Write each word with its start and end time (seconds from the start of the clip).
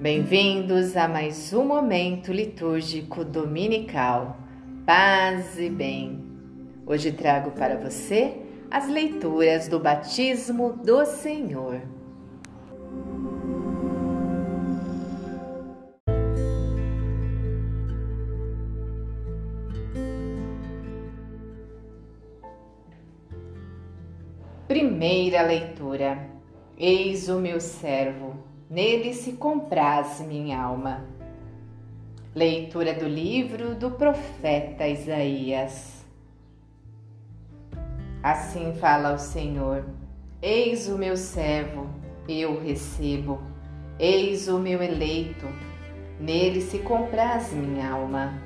Bem-vindos 0.00 0.96
a 0.96 1.08
mais 1.08 1.52
um 1.52 1.64
momento 1.64 2.32
litúrgico 2.32 3.24
dominical. 3.24 4.36
Paz 4.86 5.58
e 5.58 5.68
bem. 5.68 6.24
Hoje 6.86 7.10
trago 7.10 7.50
para 7.50 7.76
você 7.76 8.36
as 8.70 8.88
leituras 8.88 9.66
do 9.66 9.80
batismo 9.80 10.72
do 10.84 11.04
Senhor. 11.04 11.82
Primeira 24.68 25.42
leitura. 25.42 26.30
Eis 26.78 27.28
o 27.28 27.40
meu 27.40 27.60
servo 27.60 28.57
Nele 28.70 29.14
se 29.14 29.32
compraz 29.32 30.20
minha 30.20 30.60
alma. 30.60 31.06
Leitura 32.34 32.92
do 32.92 33.08
livro 33.08 33.74
do 33.74 33.92
profeta 33.92 34.86
Isaías. 34.86 36.04
Assim 38.22 38.74
fala 38.74 39.14
o 39.14 39.18
Senhor: 39.18 39.86
Eis 40.42 40.86
o 40.86 40.98
meu 40.98 41.16
servo, 41.16 41.88
eu 42.28 42.60
recebo. 42.60 43.40
Eis 43.98 44.48
o 44.48 44.58
meu 44.58 44.82
eleito, 44.82 45.46
nele 46.20 46.60
se 46.60 46.80
compraz 46.80 47.54
minha 47.54 47.92
alma. 47.92 48.38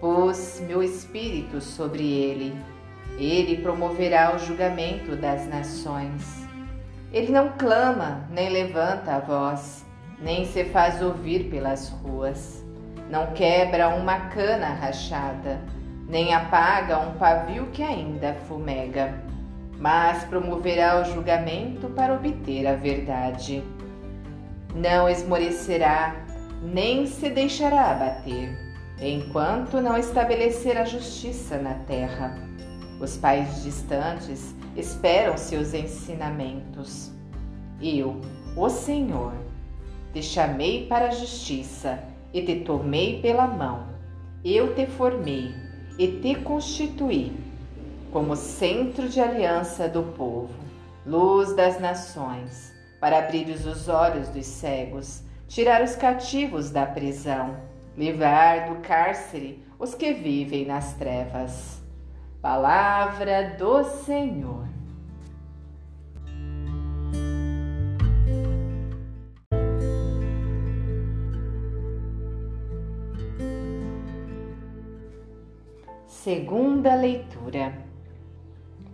Pus 0.00 0.60
meu 0.66 0.82
espírito 0.82 1.62
sobre 1.62 2.04
ele. 2.04 2.52
Ele 3.18 3.62
promoverá 3.62 4.36
o 4.36 4.38
julgamento 4.38 5.16
das 5.16 5.48
nações. 5.48 6.45
Ele 7.12 7.30
não 7.30 7.50
clama, 7.50 8.26
nem 8.30 8.48
levanta 8.50 9.14
a 9.14 9.20
voz, 9.20 9.86
nem 10.20 10.44
se 10.44 10.64
faz 10.64 11.00
ouvir 11.00 11.48
pelas 11.50 11.88
ruas. 11.88 12.64
Não 13.08 13.28
quebra 13.28 13.88
uma 13.88 14.28
cana 14.28 14.68
rachada, 14.68 15.60
nem 16.08 16.34
apaga 16.34 16.98
um 16.98 17.12
pavio 17.14 17.66
que 17.66 17.82
ainda 17.82 18.34
fumega, 18.48 19.14
mas 19.78 20.24
promoverá 20.24 21.00
o 21.00 21.04
julgamento 21.04 21.88
para 21.90 22.14
obter 22.14 22.66
a 22.66 22.74
verdade. 22.74 23.62
Não 24.74 25.08
esmorecerá, 25.08 26.16
nem 26.60 27.06
se 27.06 27.30
deixará 27.30 27.92
abater, 27.92 28.50
enquanto 29.00 29.80
não 29.80 29.96
estabelecer 29.96 30.76
a 30.76 30.84
justiça 30.84 31.56
na 31.58 31.74
terra. 31.86 32.36
Os 33.00 33.16
pais 33.16 33.62
distantes 33.62 34.54
esperam 34.76 35.36
seus 35.36 35.74
ensinamentos. 35.74 37.10
Eu, 37.80 38.20
o 38.56 38.68
Senhor, 38.68 39.32
te 40.12 40.22
chamei 40.22 40.86
para 40.86 41.08
a 41.08 41.10
justiça 41.10 42.02
e 42.32 42.42
te 42.42 42.60
tomei 42.60 43.20
pela 43.20 43.46
mão. 43.46 43.86
Eu 44.44 44.74
te 44.74 44.86
formei 44.86 45.54
e 45.98 46.08
te 46.08 46.34
constituí 46.36 47.32
como 48.12 48.36
centro 48.36 49.08
de 49.08 49.20
aliança 49.20 49.88
do 49.88 50.02
povo, 50.02 50.54
luz 51.04 51.54
das 51.54 51.78
nações, 51.78 52.72
para 53.00 53.18
abrir 53.18 53.46
os 53.50 53.88
olhos 53.88 54.28
dos 54.28 54.46
cegos, 54.46 55.22
tirar 55.48 55.82
os 55.82 55.96
cativos 55.96 56.70
da 56.70 56.86
prisão, 56.86 57.56
livrar 57.96 58.68
do 58.68 58.80
cárcere 58.80 59.62
os 59.78 59.94
que 59.94 60.12
vivem 60.14 60.64
nas 60.64 60.94
trevas. 60.94 61.82
Palavra 62.48 63.56
do 63.58 63.82
Senhor. 63.82 64.68
Segunda 76.06 76.94
leitura. 76.94 77.84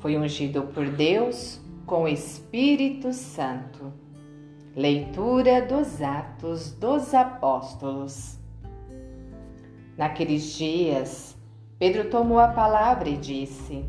Foi 0.00 0.16
ungido 0.16 0.62
por 0.68 0.88
Deus 0.88 1.60
com 1.84 2.04
o 2.04 2.08
Espírito 2.08 3.12
Santo. 3.12 3.92
Leitura 4.74 5.60
dos 5.60 6.00
Atos 6.00 6.72
dos 6.72 7.12
Apóstolos. 7.12 8.38
Naqueles 9.98 10.54
dias, 10.54 11.36
Pedro 11.82 12.04
tomou 12.04 12.38
a 12.38 12.46
palavra 12.46 13.08
e 13.08 13.16
disse: 13.16 13.84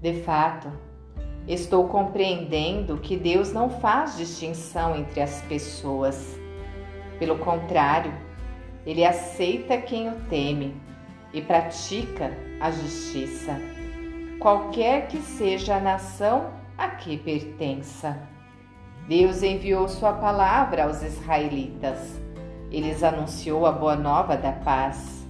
De 0.00 0.14
fato, 0.24 0.68
estou 1.46 1.86
compreendendo 1.86 2.98
que 2.98 3.16
Deus 3.16 3.52
não 3.52 3.70
faz 3.70 4.16
distinção 4.16 4.96
entre 4.96 5.20
as 5.20 5.40
pessoas. 5.42 6.36
Pelo 7.16 7.38
contrário, 7.38 8.12
ele 8.84 9.04
aceita 9.04 9.78
quem 9.78 10.08
o 10.08 10.16
teme 10.28 10.74
e 11.32 11.40
pratica 11.40 12.36
a 12.60 12.72
justiça, 12.72 13.60
qualquer 14.40 15.06
que 15.06 15.18
seja 15.18 15.76
a 15.76 15.80
nação 15.80 16.50
a 16.76 16.88
que 16.88 17.16
pertença. 17.16 18.18
Deus 19.06 19.40
enviou 19.44 19.86
Sua 19.86 20.14
palavra 20.14 20.82
aos 20.82 21.00
israelitas. 21.00 22.20
Eles 22.72 23.04
anunciou 23.04 23.66
a 23.66 23.70
boa 23.70 23.94
nova 23.94 24.36
da 24.36 24.50
paz 24.50 25.23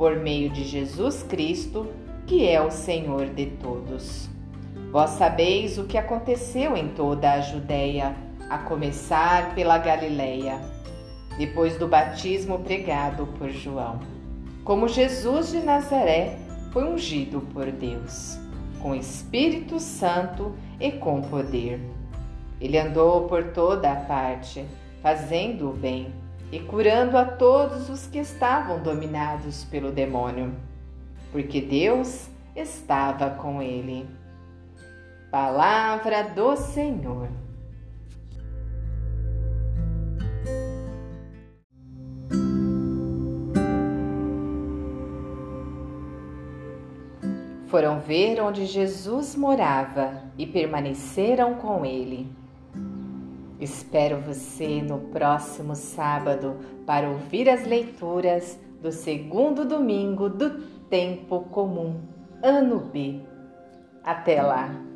por 0.00 0.16
meio 0.16 0.48
de 0.48 0.64
Jesus 0.64 1.22
Cristo, 1.22 1.86
que 2.26 2.48
é 2.48 2.58
o 2.58 2.70
Senhor 2.70 3.26
de 3.26 3.44
todos. 3.44 4.30
Vós 4.90 5.10
sabeis 5.10 5.76
o 5.76 5.84
que 5.84 5.98
aconteceu 5.98 6.74
em 6.74 6.88
toda 6.88 7.30
a 7.30 7.40
Judéia, 7.42 8.16
a 8.48 8.56
começar 8.56 9.54
pela 9.54 9.76
Galileia, 9.76 10.58
depois 11.36 11.76
do 11.76 11.86
batismo 11.86 12.60
pregado 12.60 13.26
por 13.38 13.50
João. 13.50 14.00
Como 14.64 14.88
Jesus 14.88 15.50
de 15.50 15.58
Nazaré 15.58 16.38
foi 16.72 16.84
ungido 16.84 17.42
por 17.52 17.70
Deus, 17.70 18.38
com 18.80 18.94
Espírito 18.94 19.78
Santo 19.78 20.54
e 20.80 20.92
com 20.92 21.20
poder. 21.20 21.78
Ele 22.58 22.78
andou 22.78 23.28
por 23.28 23.52
toda 23.52 23.92
a 23.92 23.96
parte, 23.96 24.64
fazendo 25.02 25.68
o 25.68 25.74
bem 25.74 26.10
e 26.52 26.58
curando 26.60 27.16
a 27.16 27.24
todos 27.24 27.88
os 27.88 28.06
que 28.06 28.18
estavam 28.18 28.82
dominados 28.82 29.64
pelo 29.64 29.92
demônio, 29.92 30.54
porque 31.30 31.60
Deus 31.60 32.28
estava 32.56 33.30
com 33.30 33.62
ele. 33.62 34.08
Palavra 35.30 36.24
do 36.24 36.56
Senhor. 36.56 37.28
Foram 47.68 48.00
ver 48.00 48.40
onde 48.40 48.66
Jesus 48.66 49.36
morava 49.36 50.24
e 50.36 50.44
permaneceram 50.44 51.54
com 51.54 51.86
ele. 51.86 52.39
Espero 53.60 54.18
você 54.20 54.80
no 54.80 54.98
próximo 55.10 55.74
sábado 55.74 56.56
para 56.86 57.10
ouvir 57.10 57.48
as 57.48 57.66
leituras 57.66 58.58
do 58.80 58.90
segundo 58.90 59.66
domingo 59.66 60.30
do 60.30 60.62
Tempo 60.88 61.40
Comum, 61.50 62.00
Ano 62.42 62.78
B. 62.78 63.20
Até 64.02 64.40
lá! 64.40 64.89